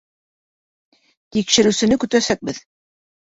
Тикшереүсене 1.35 1.99
көтәсәкбеҙ. 2.05 2.63